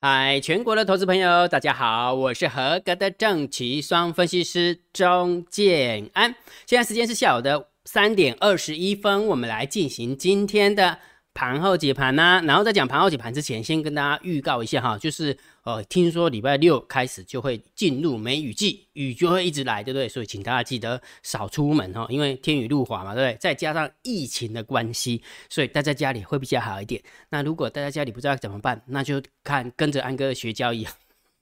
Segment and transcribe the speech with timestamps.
[0.00, 6.32] 嗨，全国的投资朋友，大家好，我是合格的正奇双分析师钟建安。
[6.66, 11.00] 现在时间是下午的三点二十一分，我们来进行今天的
[11.38, 12.42] 盘后解盘呐。
[12.44, 20.08] 然后在讲盘后解盘之前，先跟大家预告一下哈，就是呃，听说礼拜六开始就会进入梅雨季，雨就会一直来，对不对？
[20.08, 23.36] 所以请大家记得少出门哈，因为天雨路滑嘛，对不对？
[23.38, 27.00] 再加上疫情的关系，所以待在家里会比较好一点。
[27.30, 30.84] 那如果待在家里不知道怎么办，那就看跟着安哥学交易。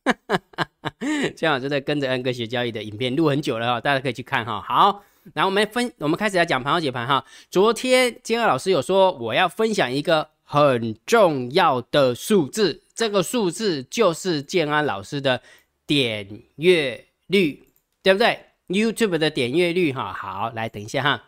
[1.35, 4.61] 这样就在跟着安哥学交易的影片录很久了哈，大家可以去看哈。
[4.61, 5.03] 好，
[5.35, 7.25] 然后我们分，我们开始来讲盘后解盘哈。
[7.51, 15.43] 昨天金二老师有说我要分享一个很重要的数字，这个数字就是建安老师的
[15.87, 17.69] 点阅率，
[18.03, 20.13] 对不对？YouTube 的点阅率哈。
[20.13, 21.25] 好，来等一下哈，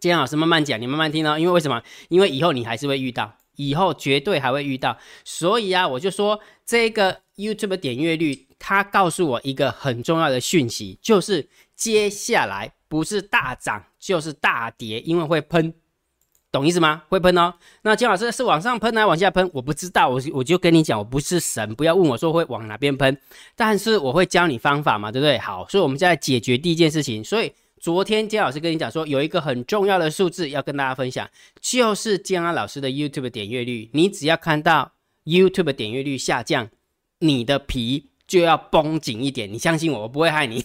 [0.00, 1.38] 建安老师慢慢讲，你慢慢听哦。
[1.38, 1.82] 因为为什么？
[2.08, 3.38] 因为以后你还是会遇到。
[3.56, 11.46] 以后绝对还会遇到，所以啊，我就说这个 YouTube 点阅率，它告诉我一个很重要的讯息，就是
[11.82, 15.74] 接下来不是大涨就是大跌，因为会喷，
[16.52, 17.02] 懂意思吗？
[17.08, 17.54] 会喷哦。
[17.82, 19.50] 那金老师是往上喷还是往下喷？
[19.52, 23.18] 我不知道，我我就跟你讲，我不是神，不要问我说会往哪边喷，
[23.56, 25.36] 但是我会教你方法嘛，对不对？
[25.38, 27.52] 好，所以我们现在解决第一件事情，所以。
[27.80, 31.28] 昨天姜老师跟你讲说，有一个很重要的数字要跟大家分享，
[31.60, 33.90] 就是姜老师的 YouTube 点阅率。
[33.92, 34.92] 你只要看到
[35.24, 36.68] YouTube 点阅率下降，
[37.18, 39.52] 你的皮就要绷紧一点。
[39.52, 40.64] 你相信我，我不会害你，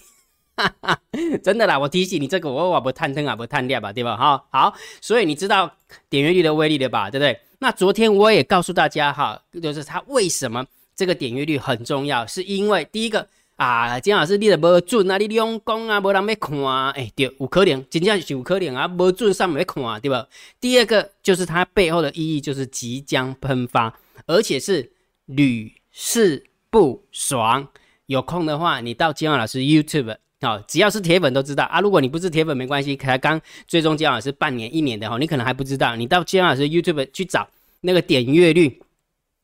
[1.44, 1.78] 真的啦！
[1.78, 4.18] 我提醒你这个，我我不探灯啊，不探掉吧，对吧？
[4.18, 5.72] 哈，好，所以你知道
[6.10, 7.10] 点阅率的威力了吧？
[7.10, 7.40] 对不对？
[7.60, 13.28] 那昨天我也告诉大家哈，就是它为什么这个点阅率很重要，是因为第一个。
[13.58, 20.28] 啊，金老师，你的无准啊，你用功啊，没人要看啊，哎，对，有可能，真正是有可能啊，无准上面要看啊，对吧？
[20.62, 23.92] 第二个就是它背后的意义，就是即将喷发，
[24.28, 24.92] 而且是
[25.26, 27.68] 屡试不爽。
[28.06, 31.80] 有空的话，你到金老师 YouTube 哦，只要是铁粉都知道啊。
[31.80, 35.96] 如果你不是铁粉，没关系，才刚追踪金老师半年、一年的哈，你可能还不知道。
[35.96, 37.48] 你到金老师 YouTube 去找
[37.82, 38.82] 那个点阅率。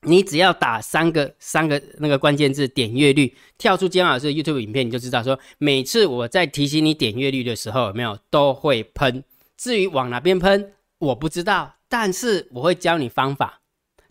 [0.06, 9.24] 你只要打三个三个那个关键字点阅率，跳出姜老师 YouTube 影片，你就知道说，每次我在提醒你点阅率的时候，有没有都会喷。
[9.56, 13.62] 至于往哪边喷，我不知道，但是我会教你方法。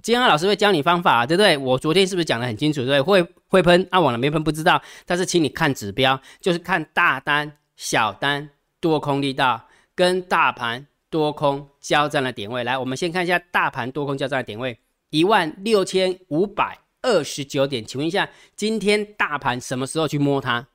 [0.02, 1.56] 今天老师会教你方法，对不对？
[1.56, 2.84] 我昨天是不是讲的很清楚？
[2.84, 12.64] 对，会会喷啊，往哪边喷不知道，但是请你看指标，就是看大单、小单、多空力道跟大盘多空交战的点位。
[12.64, 14.76] 来，我们先看一下大盘多空交战的点位。
[15.10, 20.66] 一万六千五百二十九点，请问一下，今天大盘什么时候去摸它？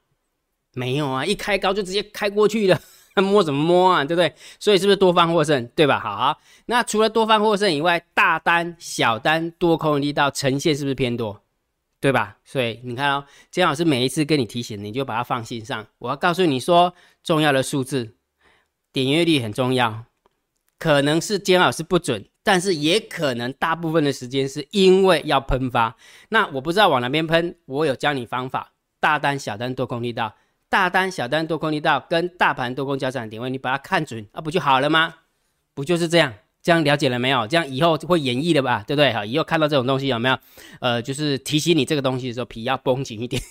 [0.73, 2.79] 没有啊，一开高就直接开过去了，
[3.21, 4.03] 摸怎么摸啊？
[4.05, 4.33] 对不对？
[4.59, 5.67] 所以是不是多方获胜？
[5.75, 5.99] 对吧？
[5.99, 11.41] 好，那除了多方获胜以外，大单、小单、多空力道呈现是不是偏多？
[11.99, 12.37] 对吧？
[12.45, 15.87] 所以你看哦，姜老师每一次跟你提醒，你就把它放心上。
[15.97, 18.13] 我要告诉你说，重要的数字，
[18.93, 20.05] 点阅率很重要，
[20.77, 22.25] 可能是姜老师不准。
[22.43, 25.97] 但是也可能大部分的时间是因为要喷发，
[26.29, 30.33] 那我不知道往哪边喷，我有教你方法，大单、小单、多空力道，
[30.69, 35.15] 大单、小单、多空力道跟大盘多空交战点位，你把它看准啊，不就好了吗？
[35.73, 36.33] 不就是这样？
[36.61, 37.47] 这样了解了没有？
[37.47, 39.13] 这样以后会演绎的吧，对不对？
[39.13, 40.37] 好，以后看到这种东西有没有？
[40.81, 43.41] 呃，就是提醒你这个东西的时候，皮要绷紧一点。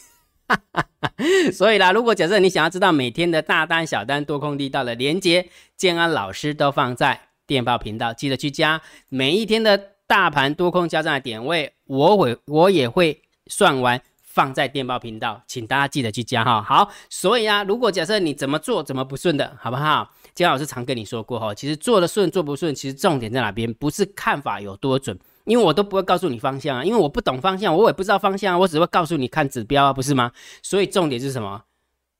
[1.52, 7.20] 所以啦，如果假设你想要知道每天的大单、小单、多空力道的连接，建安老师都放在。
[7.46, 9.78] 电报频道记得去加，每一天的
[10.08, 14.02] 大盘多空交战的点位，我会我也会算完
[14.36, 16.60] 放在电报频道，请大家记得去加哈。
[16.60, 20.10] 好，所以啊，如果假设你怎么做怎么不顺的，好不好？
[20.34, 23.72] 姜老师常跟你说过哈，其实做的顺做不顺，其实重点在哪边？
[23.72, 30.30] 不是看法有多准，因为我都不会告诉你方向啊，因为我不懂方向，我也不知道方向，我只会告诉你看指标啊，不是吗？
[30.62, 31.62] 所以重点是什么？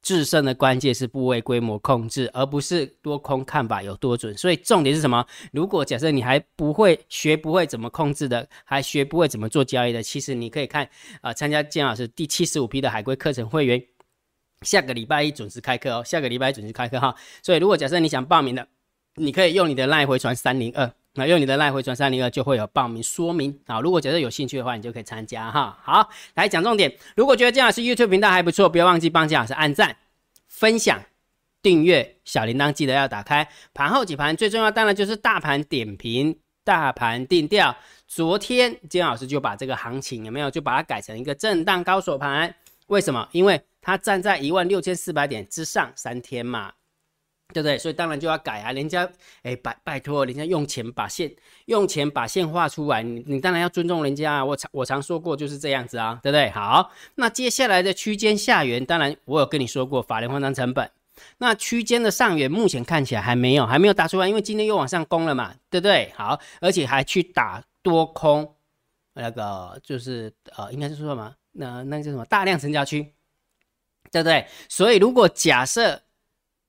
[0.06, 4.32] 制胜的关键是部位规模控制，而不是多空看法有多准。
[4.38, 5.26] 所以重点是什么？
[5.50, 10.88] 如果假设你还不会学，不会怎么控制的，还学不会怎么做交易的，其实你可以看
[11.22, 13.82] 啊，参加建老师第七十五批的海龟课程会员，
[14.62, 16.04] 下个礼拜一准时开课哦。
[16.04, 17.12] 下个礼拜一准时开课哈。
[17.42, 18.68] 所以如果假设你想报名的，
[19.16, 23.80] 你可以用你的赖回传三零二，那用你的赖回传三零二就会有报名说明啊。
[23.80, 25.78] 如果觉得有兴趣的话，你就可以参加哈。
[25.82, 26.94] 好，来讲重点。
[27.16, 29.96] 如果觉得金老师 YouTube 频道还不错，不要忘记帮金老师按赞。
[30.48, 31.02] 分享、
[31.60, 33.46] 订阅、小铃铛记得要打开。
[33.74, 37.76] 盘后几盘最重要，当然就是大盘点评、大盘定调。
[38.06, 42.54] 昨天金老师就把这个行情有没有就把它改成一个震荡高手盘？
[42.86, 43.28] 为什么？
[43.32, 46.72] 因为它站在一万六千四百点之上三天嘛，
[47.54, 47.78] 对不对？
[47.78, 49.08] 所以当然就要改啊，人家
[49.42, 51.32] 哎拜拜托，人家用钱把线
[51.66, 54.44] 用钱把线画出来，你你当然要尊重人家啊。
[54.44, 56.50] 我常我常说过就是这样子啊，对不对？
[56.50, 60.90] 好，那接下来的区间下缘，当然我有跟你说过法人换仓成本。
[61.38, 66.12] 那区间的上缘目前看起来还没有还没有打出来，因为今天又往上攻了嘛，对不对？
[66.14, 68.54] 好，而且还去打多空，
[69.14, 71.32] 那个就是呃，应该是说什么？
[71.52, 72.24] 那那叫什么？
[72.26, 73.14] 大量成交区，
[74.10, 74.46] 对不对？
[74.68, 76.02] 所以如果假设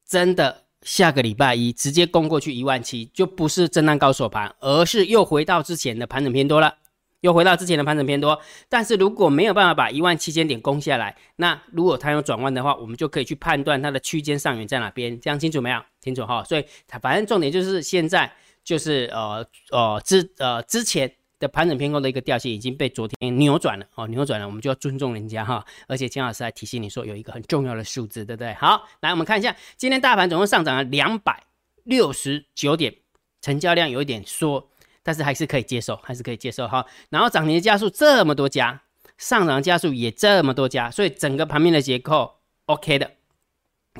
[0.07, 0.66] 真的。
[0.81, 6.75] 下个礼拜一直接攻过去一万七，就不是震荡高手盘，而是又回到之前的盘整偏多了，
[7.21, 8.39] 又回到之前的盘整偏多。
[8.69, 15.81] 但是如果没有办法把一万七千点攻下来，那如果它有转弯的话，我们就可以去判断它的区间上缘在哪边，这样清楚没有？
[15.99, 16.43] 清楚哈。
[16.43, 18.31] 所以它反正重点就是现在
[18.63, 21.11] 就是呃呃之呃之前。
[21.39, 25.63] 的盘整偏空的一个调性已经被昨天扭转了哦，扭转了，我们就要尊重人家哈。
[25.87, 28.53] 而且金老师还提醒你说有一个很重要的数字，对不对？
[28.55, 31.43] 好，来我们看一下，今天大盘总共上涨了两百
[31.83, 32.95] 六十九点，
[33.41, 34.67] 成交量有一点缩，
[35.03, 36.83] 但是还是可以接受，还是可以接受哈。
[37.09, 38.81] 然后涨停的加速这么多家，
[39.19, 43.11] 上涨的加速也这么多家，所以整个盘面的结构 OK 的，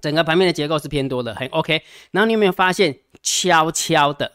[0.02, 1.84] 整个盘面的结构是偏多的，很 OK。
[2.10, 4.34] 然后你有没有发现悄悄的？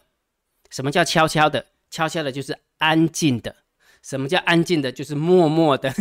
[0.70, 1.66] 什么叫悄悄的？
[1.90, 2.56] 悄悄的就是。
[2.82, 3.54] 安静的，
[4.02, 4.90] 什么叫安静的？
[4.90, 5.94] 就是默默的。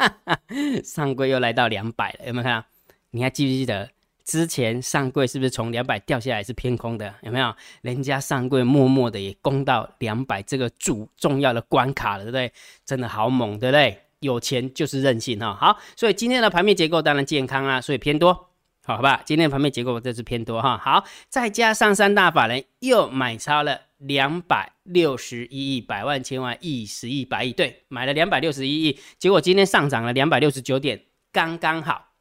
[0.82, 2.66] 上柜又来到两百了，有没有看到？
[3.10, 3.90] 你还记不记得
[4.24, 7.14] 之前上柜是不是从两百掉下来是偏空的？
[7.22, 7.54] 有没有？
[7.82, 12.50] 人家上柜默默的也攻到两百这个主重要的关卡了，对不对？
[12.86, 14.00] 真的好猛，对不对？
[14.20, 15.54] 有钱就是任性哈。
[15.54, 18.47] 好，所以今天的盘面结构当然健康啊，所以偏多。
[18.88, 20.78] 好吧，今天的盘面结构这是偏多哈。
[20.78, 32.12] 好，再加上三大法人又买超了两百六十一亿，百万、千万、亿、十亿、百亿，对，买了两百六十一亿，结果今天上涨了两百六十九点，刚刚好，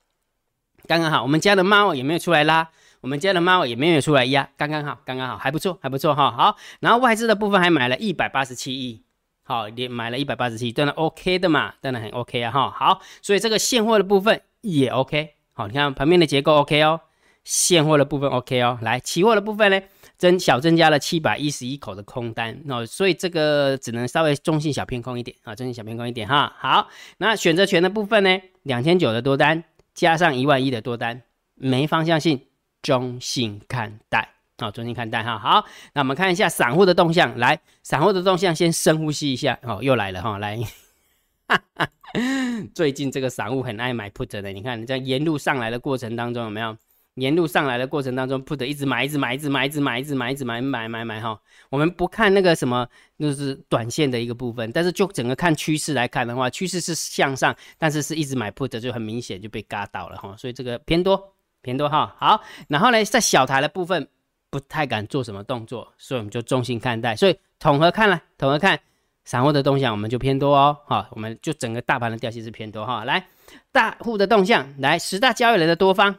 [0.85, 1.23] 刚刚好。
[1.23, 2.67] 我们家的猫也没有出来拉，
[2.99, 6.29] 我们家的猫也没有出来压，刚刚好，刚刚好，还不错，还不错哈。
[6.29, 9.05] 好，然后外资的部分还买了一百八十七亿，
[9.43, 12.69] 好，连买了一百八十七，当然 OK 的嘛，当然很 OK 啊哈。
[12.69, 15.35] 好，所以这个现货的部分也 OK。
[15.57, 17.01] 好，你看盘面的结构 OK 哦，
[17.43, 19.81] 现货的部分 OK 哦，来期货的部分呢，
[20.15, 26.55] 增小增加了七百一十一口的空单，那所以这个只能稍微中性小偏空一点啊，中性小偏空一点哈。
[26.59, 26.87] 好，
[27.17, 29.63] 那选择权的部分呢，两千九的多单
[29.95, 31.23] 加上一万一的多单，
[31.55, 32.39] 没方向性，
[32.83, 35.39] 中性看待啊，中性看待哈。
[35.39, 40.59] 好，那我们看一下散户的动向，来，散户的动向先深呼吸一下，哦，又来了哈，来。
[42.73, 46.75] 最近这个散户很爱买 put 的，你看你在沿路上来的过程当中有没有？
[47.15, 51.41] 沿路上来的过程当中，put 一直买，一直买，一直买，一直买，一直买，一直买，买买买哈。
[51.71, 60.35] 我们不看那个什么，就是短线的一个部分，但是就整个看趋势来看的话，趋势是向上，但是是一直买 put 就很明显就被嘎倒了哈。
[60.37, 61.33] 所以这个偏多，
[61.63, 62.15] 偏多哈。
[62.19, 64.07] 好，然后呢，在小台的部分
[64.51, 67.15] 不太敢做什么动作，所以我们就重心看待。
[67.15, 68.79] 所以统合看了，统合看。
[69.27, 73.03] 散户的动向我们就偏多哦，好，我们就整个大盘的调性是偏多哈。
[73.03, 73.27] 来，
[73.73, 76.15] 大户的动向，来十大交易人的多方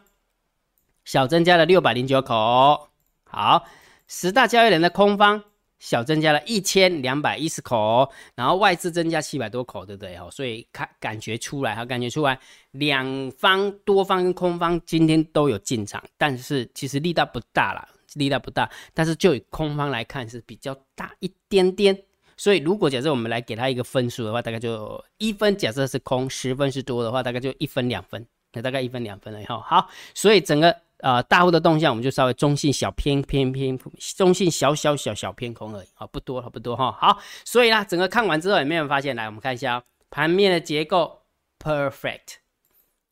[1.06, 2.90] 小增加了六百零九口，
[3.24, 3.64] 好，
[4.08, 5.42] 十大交易人的空方
[5.78, 10.14] 小增加了一千两百一十口，然后外资增加七百多口，对不对？
[10.18, 12.38] 哈，所以看感觉出来哈，感觉出来
[12.72, 21.98] 两方多方跟空方今天都有进场，但是其实力道不大了，力道不大，但是就以空方来看是比较大一点点。
[22.38, 25.56] 所以，如果假设我们来给他一个分数的话，大概就一分。
[25.56, 33.76] 假设是空，十分是多的话，大概就一分两分，那大概一分两分了以后，好，所以整个呃大户的动向，我们就稍微中性小偏偏偏
[34.16, 36.92] 中性小小小小偏空而已，好，不多，不多哈。
[36.92, 39.16] 好，所以呢，整个看完之后有没有发现？
[39.16, 41.22] 来，我们看一下盘面的结构
[41.58, 42.36] ，perfect，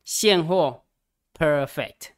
[0.05, 0.85] 现货
[1.37, 2.11] perfect，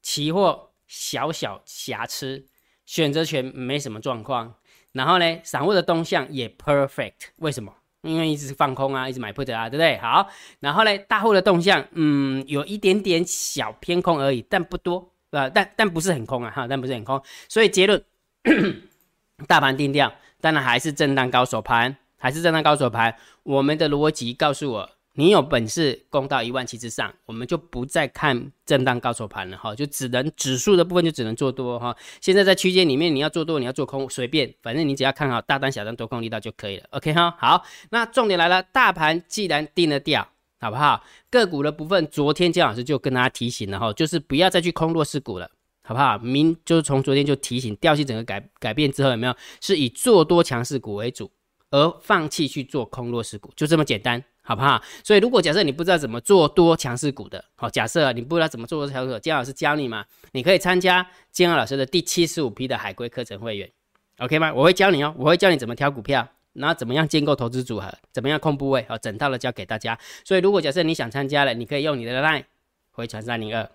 [0.00, 2.46] 期货小小瑕疵，
[2.86, 4.54] 选择权没什么状况。
[4.94, 7.70] 然后呢，散户的动向也 perfect，为什么？
[8.02, 9.98] 因为一直是放空啊，一直买 put 啊，对不对？
[9.98, 10.28] 好，
[10.60, 17.20] 然后呢，大户的动向，嗯，有一点点小偏空而已，但不多，呃，但但不是很空啊，哈，但不是很空。
[17.48, 18.02] 所以结论，
[19.48, 23.16] 大盘定调，当然还是震荡高手盘，还是震荡高手盘。
[23.42, 24.90] 我们的逻辑告诉我。
[25.16, 31.96] 你有本事攻到一万七之上，我们就不再看震荡高手盘了哈，就只能指数的部分就只能做多哈。
[32.20, 36.84] 现在在区间里面，你要做多，你要做空，随便，反正你只要看好大单、小单、多空力道就可以了。
[36.90, 40.26] OK 哈，好，那重点来了，大盘既然定了调，
[40.58, 41.04] 好不好？
[41.30, 45.48] 个股的部分，昨天姜老师就跟大家提醒了哈，就是不要再去空弱势股了，
[45.84, 46.18] 好不好？
[46.18, 51.30] 明就是从昨天就提醒，调性整个改改变之后，有没有是以做多强势股为主，
[51.70, 54.24] 而放弃去做空弱势股，就这么简单。
[54.46, 54.80] 好不好？
[55.02, 63.70] 所以如果假设你不知道怎么做多强势股的，好，假设你不知道怎么做多强势股，姜老师教你嘛，你可以参加姜老师的第七十五批的海龟课程会员
[64.18, 64.52] ，OK 吗？
[64.52, 69.98] 我会教你哦，我会教你怎么挑股票，然后怎么样建构投资组合，怎么样控部位，好，整套的教给大家。
[70.24, 72.44] 所以如果假设你想参加了，你可以用你的 line
[72.90, 73.66] 回传三零二。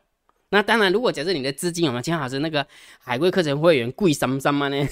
[0.52, 2.66] 那当然，如果假设你的资金有没有姜老师那个
[3.00, 4.88] 海龟课程会员贵什么什么呢？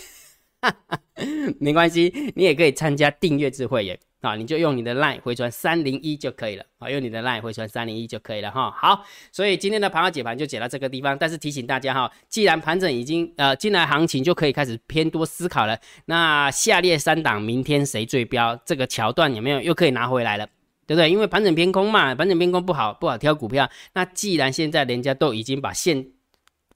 [1.59, 3.97] 没关系，你也可以参加订阅制会员。
[4.21, 8.71] 啊，你就用你的 line 回传三零一就可以了啊，用你的 line 回传三零一就可以了哈。
[8.71, 15.79] 好，所以今天的盘后解盘就解到这个地方，但是提醒大家哈，既然盘整已经呃进来行情，就可以开始偏多思考了。
[16.05, 18.59] 那下列三档明天谁最标？
[18.65, 20.47] 这个桥段有没有又可以拿回来了？
[20.87, 21.09] 对不对？
[21.11, 23.69] 因为盘整偏空嘛，盘整偏空不好不好挑股票。
[23.93, 26.07] 那既然现在人家都已经把线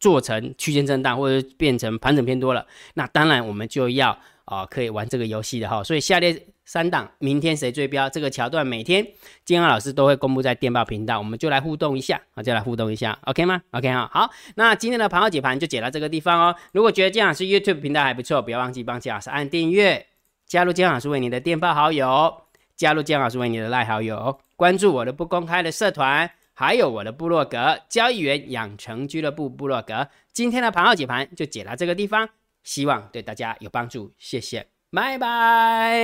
[0.02, 5.82] 做成区间震荡，或者变成盘整偏多了，那当然我们就要啊可以玩这个游戏的哈。
[5.82, 6.48] 所以下列。
[6.64, 8.10] 三档，明天谁追标？
[8.10, 9.06] 这个桥段每天
[9.44, 16.56] 金安老师都会公布在电报频道，我们就来互动一下啊，就来互动一下，OK 吗？OK 哈，好，那今天的盘后解盘就解到这个地方哦。
[16.72, 20.06] 如果觉得金老师 YouTube 频道还不错，不要忘记帮金老师按订阅，
[20.48, 22.44] 加入金老师为你的电报好友，
[22.78, 30.08] 加入金老师为你的赖好友，关注我的不公开的社团，还有我的部落格交易员养成俱乐部部落格。
[30.34, 32.30] 今天的盘后解盘就解到这个地方，
[32.64, 36.00] 希望对大家有帮助，谢谢，拜拜。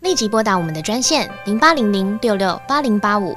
[0.00, 3.36] 立即拨打我们的专线零八零零六六八零八五